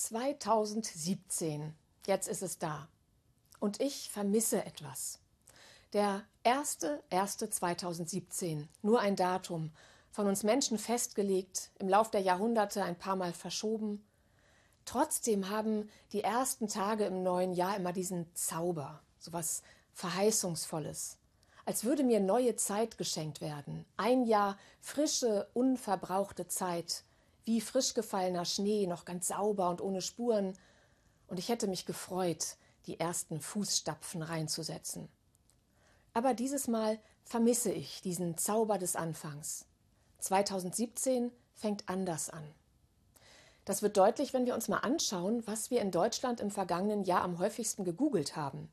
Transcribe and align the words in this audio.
2017. 0.00 1.74
Jetzt 2.06 2.28
ist 2.28 2.42
es 2.42 2.58
da. 2.58 2.88
Und 3.58 3.80
ich 3.80 4.10
vermisse 4.10 4.64
etwas. 4.64 5.18
Der 5.92 6.24
1.1.2017, 6.44 8.68
nur 8.80 9.00
ein 9.00 9.16
Datum, 9.16 9.72
von 10.10 10.26
uns 10.26 10.42
Menschen 10.42 10.78
festgelegt, 10.78 11.70
im 11.78 11.90
Lauf 11.90 12.10
der 12.10 12.22
Jahrhunderte 12.22 12.82
ein 12.82 12.96
paar 12.96 13.16
Mal 13.16 13.34
verschoben. 13.34 14.02
Trotzdem 14.86 15.50
haben 15.50 15.90
die 16.12 16.22
ersten 16.22 16.68
Tage 16.68 17.04
im 17.04 17.22
neuen 17.22 17.52
Jahr 17.52 17.76
immer 17.76 17.92
diesen 17.92 18.34
Zauber, 18.34 19.02
so 19.18 19.34
was 19.34 19.62
Verheißungsvolles. 19.92 21.18
Als 21.66 21.84
würde 21.84 22.04
mir 22.04 22.20
neue 22.20 22.56
Zeit 22.56 22.96
geschenkt 22.96 23.42
werden. 23.42 23.84
Ein 23.98 24.24
Jahr 24.24 24.56
frische, 24.80 25.50
unverbrauchte 25.52 26.48
Zeit, 26.48 27.04
wie 27.50 27.60
frisch 27.60 27.94
gefallener 27.94 28.44
Schnee, 28.44 28.86
noch 28.86 29.04
ganz 29.04 29.26
sauber 29.26 29.70
und 29.70 29.80
ohne 29.80 30.02
Spuren. 30.02 30.56
Und 31.26 31.40
ich 31.40 31.48
hätte 31.48 31.66
mich 31.66 31.84
gefreut, 31.84 32.56
die 32.86 33.00
ersten 33.00 33.40
Fußstapfen 33.40 34.22
reinzusetzen. 34.22 35.08
Aber 36.14 36.32
dieses 36.32 36.68
Mal 36.68 37.00
vermisse 37.24 37.72
ich 37.72 38.02
diesen 38.02 38.38
Zauber 38.38 38.78
des 38.78 38.94
Anfangs. 38.94 39.66
2017 40.20 41.32
fängt 41.54 41.88
anders 41.88 42.30
an. 42.30 42.44
Das 43.64 43.82
wird 43.82 43.96
deutlich, 43.96 44.32
wenn 44.32 44.46
wir 44.46 44.54
uns 44.54 44.68
mal 44.68 44.78
anschauen, 44.78 45.44
was 45.48 45.72
wir 45.72 45.80
in 45.80 45.90
Deutschland 45.90 46.38
im 46.38 46.52
vergangenen 46.52 47.02
Jahr 47.02 47.22
am 47.22 47.40
häufigsten 47.40 47.84
gegoogelt 47.84 48.36
haben. 48.36 48.70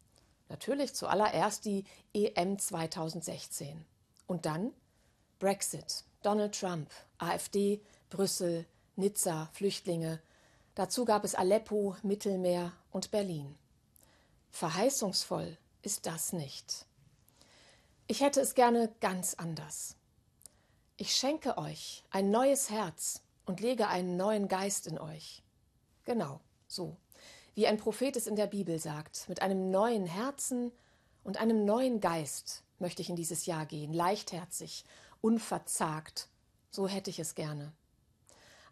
Natürlich 0.49 0.93
zuallererst 0.93 1.65
die 1.65 1.83
EM 2.13 2.59
2016. 2.59 3.83
Und 4.27 4.45
dann 4.45 4.71
Brexit, 5.39 6.03
Donald 6.21 6.59
Trump, 6.59 6.91
AfD, 7.17 7.81
Brüssel, 8.09 8.65
Nizza, 8.95 9.49
Flüchtlinge. 9.53 10.21
Dazu 10.75 11.05
gab 11.05 11.23
es 11.23 11.35
Aleppo, 11.35 11.95
Mittelmeer 12.03 12.71
und 12.91 13.11
Berlin. 13.11 13.55
Verheißungsvoll 14.51 15.57
ist 15.81 16.05
das 16.05 16.33
nicht. 16.33 16.85
Ich 18.07 18.21
hätte 18.21 18.39
es 18.39 18.55
gerne 18.55 18.93
ganz 19.01 19.33
anders. 19.33 19.95
Ich 20.95 21.15
schenke 21.15 21.57
euch 21.57 22.03
ein 22.09 22.31
neues 22.31 22.69
Herz 22.69 23.21
und 23.45 23.59
lege 23.59 23.87
einen 23.87 24.17
neuen 24.17 24.47
Geist 24.47 24.87
in 24.87 24.97
euch. 24.97 25.43
Genau, 26.05 26.39
so, 26.67 26.95
wie 27.53 27.67
ein 27.67 27.77
Prophet 27.77 28.15
es 28.15 28.27
in 28.27 28.35
der 28.35 28.47
Bibel 28.47 28.79
sagt, 28.79 29.27
mit 29.27 29.41
einem 29.41 29.69
neuen 29.69 30.05
Herzen 30.05 30.71
und 31.23 31.37
einem 31.37 31.65
neuen 31.65 31.99
Geist 31.99 32.63
möchte 32.79 33.01
ich 33.01 33.09
in 33.09 33.15
dieses 33.15 33.45
Jahr 33.45 33.65
gehen, 33.65 33.91
leichtherzig, 33.91 34.85
unverzagt, 35.21 36.29
so 36.71 36.87
hätte 36.87 37.09
ich 37.09 37.19
es 37.19 37.35
gerne. 37.35 37.73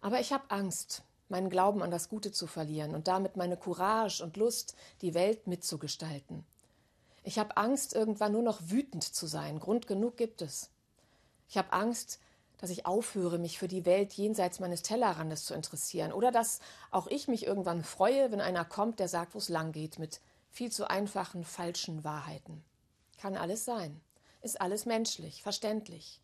Aber 0.06 0.20
ich 0.20 0.32
habe 0.32 0.52
Angst, 0.52 1.02
meinen 1.30 1.50
Glauben 1.50 1.82
an 1.82 1.90
das 1.90 2.10
Gute 2.10 2.32
zu 2.32 2.46
verlieren 2.46 2.94
und 2.94 3.08
damit 3.08 3.38
meine 3.38 3.58
Courage 3.58 4.24
und 4.24 4.38
Lust, 4.38 4.76
die 5.02 5.16
Welt 5.16 5.48
mitzugestalten. 5.48 6.46
Ich 7.24 7.40
habe 7.40 7.58
Angst, 7.58 7.96
irgendwann 7.96 8.34
nur 8.34 8.44
noch 8.44 8.70
wütend 8.70 9.04
zu 9.04 9.26
sein. 9.26 9.60
Grund 9.60 9.88
genug 9.88 10.16
gibt 10.16 10.44
es. 10.44 10.70
Ich 11.50 11.58
habe 11.58 11.74
Angst, 11.74 12.20
dass 12.60 12.70
ich 12.70 12.86
aufhöre, 12.86 13.40
mich 13.40 13.58
für 13.58 13.68
die 13.68 13.88
Welt 13.88 14.14
jenseits 14.14 14.60
meines 14.60 14.84
Tellerrandes 14.84 15.44
zu 15.44 15.56
interessieren. 15.56 16.14
Oder 16.14 16.32
dass 16.32 16.60
auch 16.92 17.08
ich 17.08 17.28
mich 17.28 17.48
irgendwann 17.48 17.84
freue, 17.84 18.32
wenn 18.32 18.42
einer 18.42 18.64
kommt, 18.64 19.00
der 19.00 19.08
sagt, 19.08 19.34
wo 19.34 19.40
es 19.40 19.50
lang 19.50 19.72
geht, 19.72 19.98
mit 19.98 20.22
viel 20.52 20.72
zu 20.72 20.88
einfachen, 20.88 21.44
falschen 21.44 22.04
Wahrheiten. 22.04 22.64
Kann 23.18 23.36
alles 23.36 23.66
sein. 23.66 24.00
Ist 24.44 24.62
alles 24.62 24.86
menschlich, 24.86 25.42
verständlich. 25.42 26.22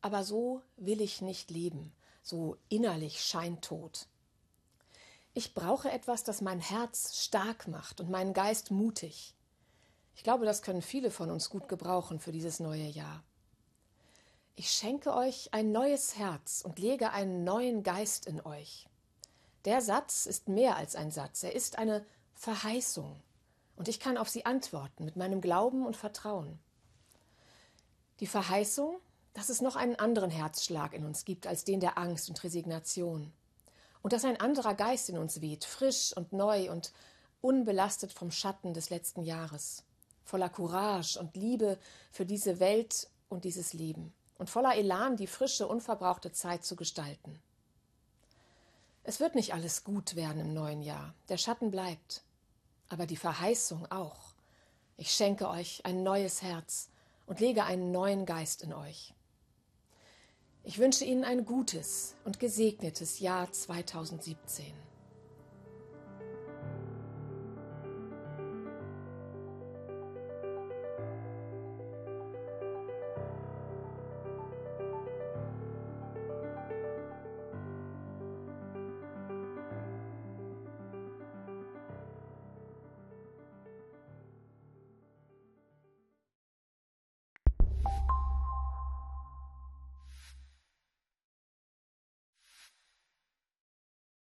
Aber 0.00 0.24
so 0.24 0.62
will 0.78 1.02
ich 1.02 1.20
nicht 1.20 1.50
leben 1.50 1.92
so 2.26 2.56
innerlich 2.68 3.22
scheintot. 3.22 4.08
Ich 5.32 5.54
brauche 5.54 5.90
etwas, 5.90 6.24
das 6.24 6.40
mein 6.40 6.60
Herz 6.60 7.16
stark 7.22 7.68
macht 7.68 8.00
und 8.00 8.10
meinen 8.10 8.32
Geist 8.32 8.70
mutig. 8.70 9.34
Ich 10.16 10.24
glaube, 10.24 10.44
das 10.44 10.62
können 10.62 10.82
viele 10.82 11.10
von 11.10 11.30
uns 11.30 11.50
gut 11.50 11.68
gebrauchen 11.68 12.18
für 12.18 12.32
dieses 12.32 12.58
neue 12.58 12.86
Jahr. 12.86 13.22
Ich 14.56 14.70
schenke 14.70 15.14
euch 15.14 15.52
ein 15.52 15.70
neues 15.70 16.16
Herz 16.16 16.62
und 16.64 16.78
lege 16.78 17.10
einen 17.10 17.44
neuen 17.44 17.82
Geist 17.82 18.26
in 18.26 18.40
euch. 18.40 18.88
Der 19.64 19.80
Satz 19.80 20.26
ist 20.26 20.48
mehr 20.48 20.76
als 20.76 20.96
ein 20.96 21.10
Satz, 21.10 21.42
er 21.42 21.54
ist 21.54 21.78
eine 21.78 22.04
Verheißung. 22.34 23.20
Und 23.76 23.88
ich 23.88 24.00
kann 24.00 24.16
auf 24.16 24.30
sie 24.30 24.46
antworten 24.46 25.04
mit 25.04 25.16
meinem 25.16 25.40
Glauben 25.40 25.86
und 25.86 25.96
Vertrauen. 25.96 26.58
Die 28.20 28.26
Verheißung 28.26 28.98
dass 29.36 29.50
es 29.50 29.60
noch 29.60 29.76
einen 29.76 29.96
anderen 29.96 30.30
Herzschlag 30.30 30.94
in 30.94 31.04
uns 31.04 31.26
gibt 31.26 31.46
als 31.46 31.62
den 31.62 31.78
der 31.78 31.98
Angst 31.98 32.30
und 32.30 32.42
Resignation. 32.42 33.30
Und 34.00 34.14
dass 34.14 34.24
ein 34.24 34.40
anderer 34.40 34.74
Geist 34.74 35.10
in 35.10 35.18
uns 35.18 35.42
weht, 35.42 35.66
frisch 35.66 36.16
und 36.16 36.32
neu 36.32 36.70
und 36.70 36.90
unbelastet 37.42 38.14
vom 38.14 38.30
Schatten 38.30 38.72
des 38.72 38.88
letzten 38.88 39.22
Jahres, 39.22 39.84
voller 40.24 40.48
Courage 40.48 41.20
und 41.20 41.36
Liebe 41.36 41.78
für 42.10 42.24
diese 42.24 42.60
Welt 42.60 43.10
und 43.28 43.44
dieses 43.44 43.74
Leben 43.74 44.14
und 44.38 44.48
voller 44.48 44.74
Elan, 44.74 45.18
die 45.18 45.26
frische, 45.26 45.68
unverbrauchte 45.68 46.32
Zeit 46.32 46.64
zu 46.64 46.74
gestalten. 46.74 47.38
Es 49.04 49.20
wird 49.20 49.34
nicht 49.34 49.52
alles 49.52 49.84
gut 49.84 50.16
werden 50.16 50.40
im 50.40 50.54
neuen 50.54 50.80
Jahr, 50.80 51.12
der 51.28 51.36
Schatten 51.36 51.70
bleibt, 51.70 52.22
aber 52.88 53.04
die 53.04 53.18
Verheißung 53.18 53.84
auch. 53.90 54.32
Ich 54.96 55.10
schenke 55.12 55.50
euch 55.50 55.84
ein 55.84 56.02
neues 56.02 56.40
Herz 56.40 56.88
und 57.26 57.40
lege 57.40 57.64
einen 57.64 57.92
neuen 57.92 58.24
Geist 58.24 58.62
in 58.62 58.72
euch. 58.72 59.12
Ich 60.68 60.80
wünsche 60.80 61.04
Ihnen 61.04 61.22
ein 61.22 61.44
gutes 61.44 62.16
und 62.24 62.40
gesegnetes 62.40 63.20
Jahr 63.20 63.52
2017. 63.52 64.66